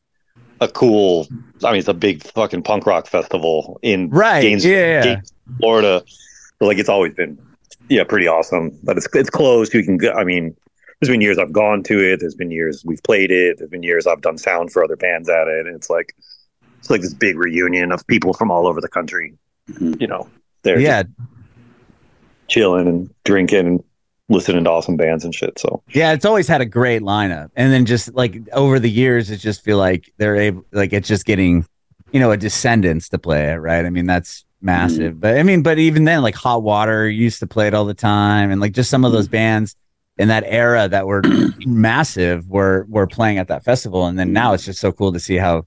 [0.62, 1.28] a cool.
[1.64, 4.42] I mean, it's a big fucking punk rock festival in Right?
[4.42, 5.04] Gaines- yeah, yeah.
[5.04, 6.04] Gaines, Florida.
[6.60, 7.38] So, like it's always been,
[7.90, 8.78] yeah, pretty awesome.
[8.84, 9.74] But it's it's close.
[9.74, 10.12] You can go.
[10.12, 10.56] I mean,
[11.00, 12.20] there's been years I've gone to it.
[12.20, 13.58] There's been years we've played it.
[13.58, 15.66] There's been years I've done sound for other bands at it.
[15.66, 16.14] And it's like
[16.80, 19.34] it's like this big reunion of people from all over the country.
[19.72, 20.00] Mhm.
[20.02, 20.30] You know,
[20.64, 21.04] they're yeah.
[22.48, 23.84] chilling and drinking and
[24.30, 25.60] listening to awesome bands and shit.
[25.60, 29.30] So Yeah, it's always had a great lineup, and then just like over the years,
[29.30, 31.66] it just feel like they're able, like it's just getting,
[32.12, 33.86] you know, a descendents to play it, right?
[33.86, 35.14] I mean, that's massive.
[35.14, 35.20] Mm-hmm.
[35.20, 37.94] But I mean, but even then, like Hot Water used to play it all the
[37.94, 39.34] time, and like just some of those mm-hmm.
[39.34, 39.76] bands
[40.18, 41.24] in that era that were
[41.66, 44.56] massive were were playing at that festival, and then now mm-hmm.
[44.56, 45.66] it's just so cool to see how.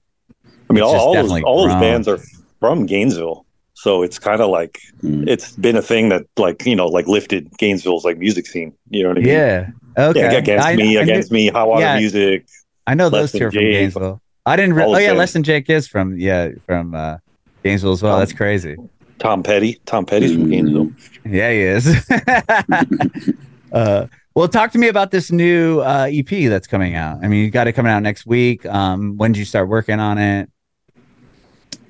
[0.69, 2.19] I mean, all, all those all those bands are
[2.59, 3.45] from Gainesville,
[3.83, 5.27] so it's kind of like Mm.
[5.27, 8.71] it's been a thing that like you know like lifted Gainesville's like music scene.
[8.89, 9.29] You know what I mean?
[9.29, 9.67] Yeah.
[9.97, 10.21] Okay.
[10.21, 11.97] Yeah, against I- me, I knew- against me, hot water Yeah.
[11.99, 12.45] music.
[12.87, 14.21] I know those two are from Jake, Gainesville.
[14.45, 14.73] I didn't.
[14.75, 15.11] Re- oh yeah.
[15.13, 17.17] Less Than Jake is from yeah from uh,
[17.63, 18.13] Gainesville as well.
[18.15, 18.75] Um, That's crazy.
[19.19, 19.79] Tom Petty.
[19.85, 20.49] Tom Petty's from Mm.
[20.51, 20.89] Gainesville.
[21.25, 21.85] Yeah, he is.
[23.71, 27.19] uh, well, talk to me about this new uh, EP that's coming out.
[27.23, 28.65] I mean, you got it coming out next week.
[28.65, 30.49] Um, when did you start working on it?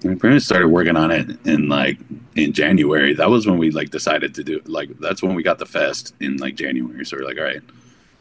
[0.03, 1.97] We pretty much started working on it in like
[2.35, 3.13] in January.
[3.13, 6.13] That was when we like decided to do like that's when we got the fest
[6.19, 7.05] in like January.
[7.05, 7.61] So we're like, all right,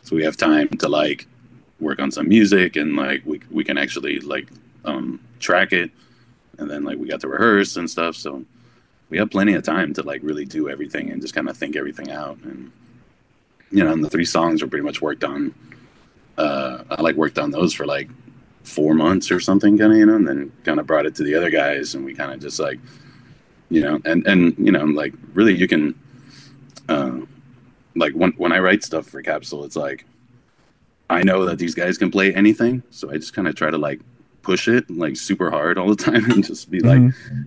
[0.02, 1.26] so we have time to like
[1.80, 4.48] work on some music and like we we can actually like
[4.84, 5.90] um track it,
[6.58, 8.14] and then like we got to rehearse and stuff.
[8.14, 8.44] So
[9.10, 11.76] we have plenty of time to like really do everything and just kind of think
[11.76, 12.38] everything out.
[12.44, 12.70] And
[13.70, 15.54] you know, and the three songs were pretty much worked on.
[16.38, 18.08] Uh, I like worked on those for like
[18.64, 21.24] four months or something kind of you know and then kind of brought it to
[21.24, 22.78] the other guys and we kind of just like
[23.70, 25.94] you know and and you know like really you can
[26.88, 27.18] uh
[27.96, 30.04] like when when i write stuff for capsule it's like
[31.10, 33.78] i know that these guys can play anything so i just kind of try to
[33.78, 34.00] like
[34.42, 37.00] push it like super hard all the time and just be like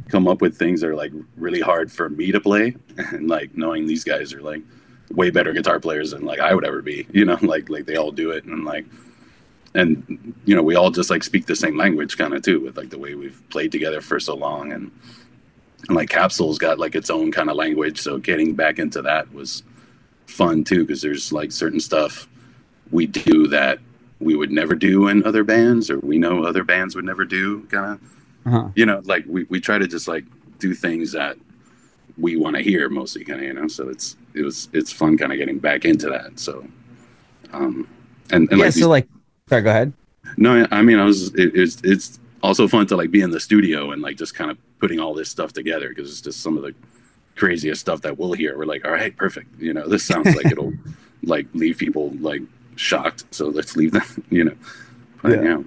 [0.10, 3.56] come up with things that are like really hard for me to play and like
[3.56, 4.62] knowing these guys are like
[5.12, 7.95] way better guitar players than like i would ever be you know like like they
[7.95, 8.86] all do it and like
[9.75, 12.75] and you know we all just like speak the same language kind of too with
[12.77, 14.89] like the way we've played together for so long and,
[15.88, 19.31] and like capsule's got like its own kind of language so getting back into that
[19.33, 19.63] was
[20.27, 22.27] fun too because there's like certain stuff
[22.91, 23.77] we do that
[24.19, 27.61] we would never do in other bands or we know other bands would never do
[27.67, 27.99] kind of
[28.47, 28.69] Uh-huh.
[28.75, 30.23] you know like we, we try to just like
[30.59, 31.35] do things that
[32.17, 35.17] we want to hear mostly kind of you know so it's it was it's fun
[35.17, 36.65] kind of getting back into that so
[37.51, 37.88] um
[38.31, 38.65] and, and yeah.
[38.65, 39.07] like these- So like,
[39.47, 39.62] sorry.
[39.62, 39.93] Go ahead.
[40.38, 41.34] no, I mean, I was.
[41.36, 44.51] It, it's it's also fun to like be in the studio and like just kind
[44.51, 46.73] of putting all this stuff together because it's just some of the
[47.36, 48.58] craziest stuff that we'll hear.
[48.58, 49.60] We're like, all right, perfect.
[49.60, 50.73] You know, this sounds like it'll
[51.23, 52.41] like leave people like
[52.75, 53.25] shocked.
[53.31, 54.03] So let's leave them.
[54.29, 54.55] You know,
[55.21, 55.43] but, Yeah.
[55.43, 55.63] yeah.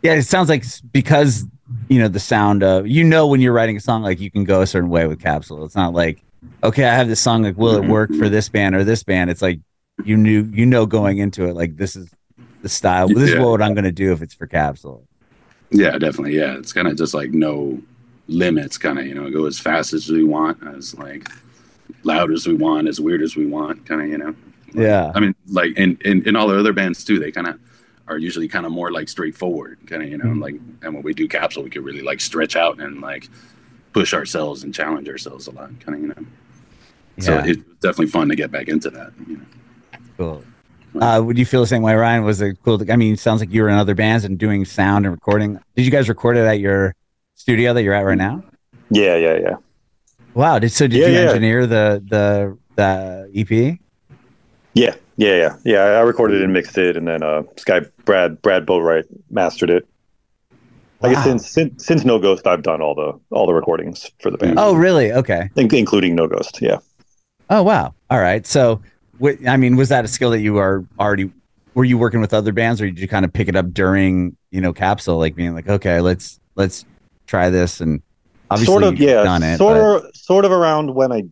[0.00, 1.44] Yeah, it sounds like because
[1.88, 4.44] you know the sound of you know when you're writing a song like you can
[4.44, 5.64] go a certain way with Capsule.
[5.64, 6.22] It's not like
[6.62, 8.32] okay, I have this song like will it work for mm-hmm.
[8.32, 9.28] this band or this band?
[9.28, 9.58] It's like
[10.04, 12.08] you knew you know going into it like this is
[12.62, 13.08] the style.
[13.08, 15.04] This is what I'm going to do if it's for Capsule.
[15.70, 16.36] Yeah, definitely.
[16.36, 17.80] Yeah, it's kind of just like no
[18.26, 18.78] limits.
[18.78, 21.28] Kind of, you know, go as fast as we want, as like
[22.04, 23.84] loud as we want, as weird as we want.
[23.86, 24.34] Kind of, you know.
[24.74, 25.12] Yeah.
[25.14, 27.58] I mean, like, and in, in all the other bands too, they kind of
[28.06, 30.40] are usually kind of more like straightforward, kind of, you know, Mhm.
[30.40, 33.28] like, and when we do capsule, we could really like stretch out and like
[33.92, 36.14] push ourselves and challenge ourselves a lot, kind of, you know.
[37.18, 37.24] Yeah.
[37.24, 37.44] So Yeah.
[37.46, 39.12] it's definitely fun to get back into that.
[39.26, 39.42] You know.
[40.16, 40.44] Cool.
[41.00, 42.24] Uh, would you feel the same way, Ryan?
[42.24, 42.78] Was it cool?
[42.78, 45.14] To, I mean, it sounds like you were in other bands and doing sound and
[45.14, 45.58] recording.
[45.76, 46.94] Did you guys record it at your
[47.34, 48.42] studio that you're at right now?
[48.90, 49.56] Yeah, yeah, yeah.
[50.34, 50.58] Wow.
[50.58, 50.86] Did so?
[50.86, 51.20] Did Yeah, you yeah.
[51.28, 53.78] engineer the the the EP?
[54.74, 55.80] Yeah, yeah, yeah, yeah.
[55.80, 59.88] I recorded and mixed it, and then uh, this guy Brad Brad Boatwright mastered it.
[61.02, 64.30] I guess since, since since No Ghost, I've done all the all the recordings for
[64.30, 65.12] the band, Oh, really?
[65.12, 65.48] Okay.
[65.56, 66.58] in- including No Ghost.
[66.60, 66.78] Yeah,
[67.50, 67.94] Oh, wow.
[68.10, 68.44] All right.
[68.46, 68.82] So,
[69.22, 71.30] wh- I mean, was that a skill that you are already?
[71.74, 74.36] Were you working with other bands, or did you kind of pick it up during
[74.50, 76.84] you know Capsule, like being like, okay, let's let's
[77.26, 78.02] try this, and
[78.50, 78.98] obviously sort of.
[78.98, 79.58] Yeah, done it.
[79.58, 80.16] sort but- of.
[80.16, 81.24] Sort of around when I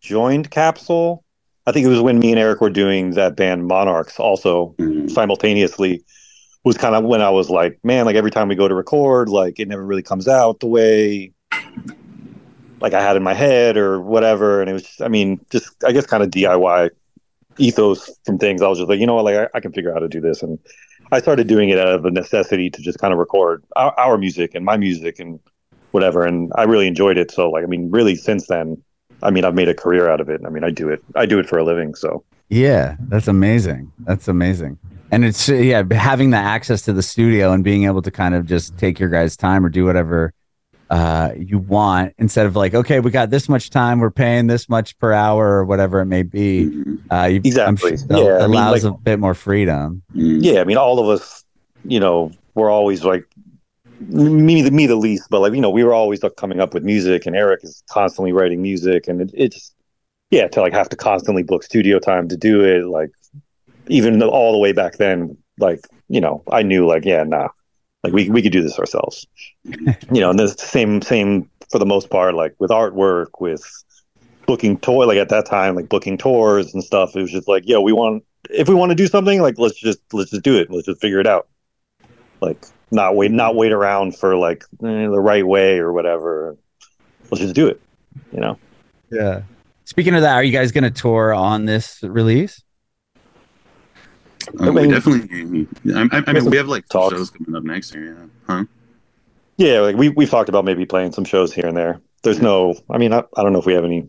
[0.00, 1.24] joined Capsule.
[1.66, 5.10] I think it was when me and Eric were doing that band Monarchs, also Mhm.
[5.10, 6.04] simultaneously.
[6.62, 9.28] Was kind of when I was like, man, like every time we go to record,
[9.28, 11.32] like it never really comes out the way
[12.80, 14.60] like I had in my head or whatever.
[14.60, 16.90] And it was, just, I mean, just I guess kind of DIY
[17.58, 18.62] ethos from things.
[18.62, 20.08] I was just like, you know what, like I, I can figure out how to
[20.08, 20.58] do this, and
[21.12, 24.18] I started doing it out of a necessity to just kind of record our, our
[24.18, 25.40] music and my music and
[25.90, 26.24] whatever.
[26.24, 27.30] And I really enjoyed it.
[27.30, 28.82] So like, I mean, really since then,
[29.22, 30.40] I mean, I've made a career out of it.
[30.44, 31.94] I mean, I do it, I do it for a living.
[31.94, 33.92] So Yeah, that's amazing.
[34.00, 34.78] That's amazing.
[35.10, 38.46] And it's yeah, having the access to the studio and being able to kind of
[38.46, 40.32] just take your guys' time or do whatever
[40.94, 44.68] uh, you want instead of like, okay, we got this much time, we're paying this
[44.68, 46.66] much per hour or whatever it may be.
[46.66, 46.98] Mhm.
[47.10, 47.96] Uh, you, Exactly.
[47.96, 50.02] Sure Yeah, I mean, allows like- a bit more freedom.
[50.14, 50.38] Mhm.
[50.40, 51.44] yeah, I mean, all of us,
[51.84, 53.24] you know, we're always like
[54.08, 56.74] me, the me the least, but like you know, we were always like, coming up
[56.74, 59.74] with music, and Eric is constantly writing music, and it, it just
[60.30, 63.10] yeah, to like have to constantly book studio time to do it, like
[63.88, 67.48] even all the way back then, like you know, I knew like yeah, nah,
[68.04, 69.26] like we we could do this ourselves,
[69.64, 73.64] you know, and the same same for the most part, like with artwork, with
[74.46, 77.16] booking tour, like at that time, like booking tours and stuff.
[77.16, 79.80] It was just like, yo, we want if we want to do something, like let's
[79.80, 81.48] just let's just do it, let's just figure it out,
[82.42, 86.56] like not wait not wait around for like eh, the right way or whatever.
[87.30, 87.80] Let's just do it,
[88.32, 88.58] you know.
[89.10, 89.42] Yeah.
[89.86, 92.62] Speaking of that, are you guys going to tour on this release?
[94.60, 95.66] Uh, I we definitely.
[95.94, 97.14] I, I, I mean, we have like Talks.
[97.14, 98.14] shows coming up next year.
[98.14, 98.26] Yeah.
[98.46, 98.64] Huh?
[99.56, 102.00] Yeah, like we we've talked about maybe playing some shows here and there.
[102.22, 104.08] There's no, I mean, I, I don't know if we have any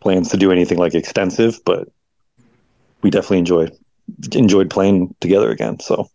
[0.00, 1.88] plans to do anything like extensive, but
[3.02, 3.68] we definitely enjoy
[4.32, 5.78] enjoyed playing together again.
[5.80, 6.08] So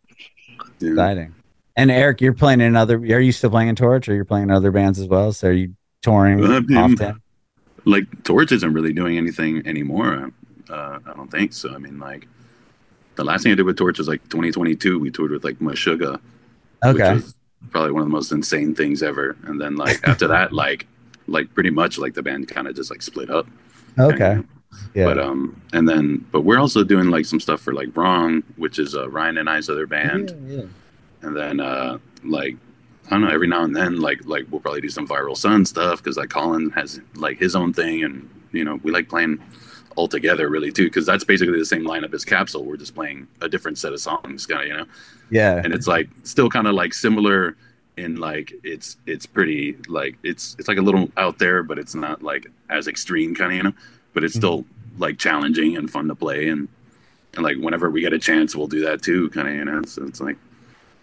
[0.80, 0.92] Yeah.
[0.92, 1.36] Exciting.
[1.78, 2.98] And Eric, you're playing in other.
[2.98, 5.32] Are you still playing in Torche, or you're playing in other bands as well?
[5.32, 7.22] So are you touring Uh, um, often?
[7.86, 10.32] Like Torche isn't really doing anything anymore.
[10.70, 11.74] Uh, I don't think so.
[11.74, 12.28] I mean, like
[13.22, 14.98] the last thing I did with Torche was like 2022.
[15.00, 16.20] We toured with like Meshuggah,
[16.84, 17.14] Okay.
[17.14, 17.36] which was
[17.70, 19.38] probably one of the most insane things ever.
[19.46, 20.88] And then like after that, like
[21.28, 23.48] like pretty much like the band kind of just like split up.
[24.00, 24.40] Okay.
[24.96, 25.06] Yeah.
[25.06, 28.80] But um, and then but we're also doing like some stuff for like Wrong, which
[28.80, 30.34] is uh, Ryan and I's other band.
[30.48, 30.64] yeah.
[31.22, 32.56] and then uh like
[33.08, 35.66] I don't know every now and then like like we'll probably do some viral sun
[35.66, 39.40] stuff because like Colin has like his own thing and you know we like playing
[39.96, 42.64] all together really too because that's basically the same lineup as Capsule.
[42.64, 44.86] We're just playing a different set of songs kind of you know?
[45.30, 45.62] Yeah.
[45.64, 47.56] and it's like still kind of like similar
[47.98, 51.94] in like it's it's pretty like it's it's like a little out there but it's
[51.94, 53.74] not like as extreme kind of you know?
[54.14, 54.66] But it's still
[54.98, 56.68] like challenging and fun to play and
[57.34, 59.82] and like whenever we get a chance we'll do that too kind of you know?
[59.84, 60.38] So it's like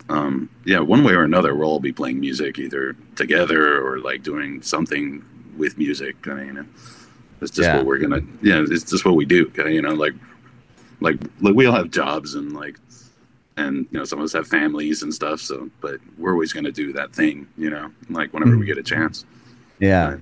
[0.08, 4.22] um yeah one way or another we'll all be playing music either together or like
[4.22, 5.24] doing something
[5.56, 6.64] with music kind of you know
[7.40, 7.76] it's just Yeah.
[7.76, 10.14] what we're gonna yeah it's just what we do kind you know like
[11.00, 12.76] like like we all have jobs and like
[13.56, 16.64] and you know some of us have families and stuff so but we're always going
[16.64, 19.24] to do that thing you know like whenever we get a chance
[19.80, 20.16] Yeah,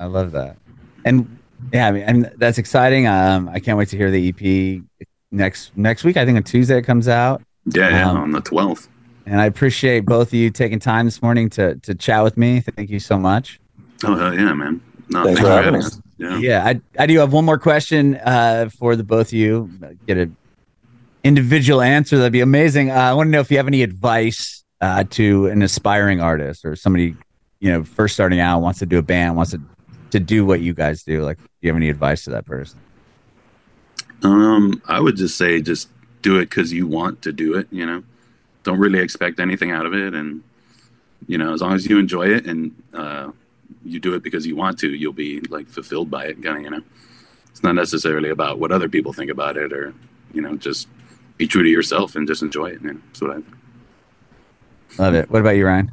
[0.00, 0.56] I love that.
[1.04, 1.38] And
[1.72, 3.06] yeah, I mean, and that's exciting.
[3.06, 4.82] Um, I can't wait to hear the EP
[5.30, 6.16] next next week.
[6.16, 7.42] I think on Tuesday it comes out.
[7.66, 8.88] yeah yeah Um, on the 12th
[9.26, 12.60] And I appreciate both of you taking time this morning to to chat with me.
[12.60, 13.60] Thank you so much.
[14.04, 14.80] oh hell yeah man
[15.10, 16.00] no Thanks thanks, for for having having us.
[16.22, 19.68] Yeah Yeah, I I do have one more question uh, for the both of you.
[20.06, 20.36] Get an
[21.24, 22.16] individual answer.
[22.18, 22.90] That'd be amazing.
[22.90, 26.64] Uh, I want to know if you have any advice uh, to an aspiring artist
[26.64, 27.16] or somebody
[27.60, 29.60] you know first starting out wants to do a band wants to
[30.10, 31.22] to do what you guys do.
[31.24, 32.78] Like, do you have any advice to that person?
[34.22, 35.88] um i would just say just
[36.22, 38.02] do it because you want to do it you know
[38.62, 40.42] don't really expect anything out of it and
[41.26, 43.30] you know as long as you enjoy it and uh
[43.84, 46.62] you do it because you want to you'll be like fulfilled by it kind of
[46.62, 46.82] you know
[47.50, 49.94] it's not necessarily about what other people think about it or
[50.32, 50.88] you know just
[51.36, 53.42] be true to yourself and just enjoy it you know that's what i
[54.98, 55.30] Love it.
[55.30, 55.90] What about you, Ryan?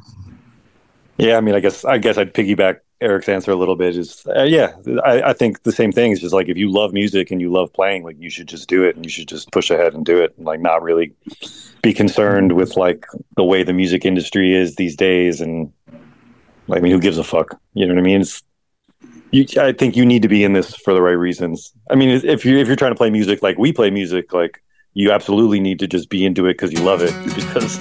[1.18, 3.96] yeah, I mean, I guess I guess I'd piggyback Eric's answer a little bit.
[3.96, 6.92] Is uh, yeah, I, I think the same thing is just like if you love
[6.92, 9.50] music and you love playing, like you should just do it and you should just
[9.52, 11.12] push ahead and do it, and like not really
[11.82, 15.72] be concerned with like the way the music industry is these days and
[16.72, 17.60] I mean, who gives a fuck?
[17.74, 18.20] You know what I mean?
[18.22, 18.42] It's,
[19.30, 21.72] you, I think you need to be in this for the right reasons.
[21.90, 24.62] I mean, if you if you're trying to play music like we play music, like
[24.94, 27.14] you absolutely need to just be into it because you love it.
[27.34, 27.78] Because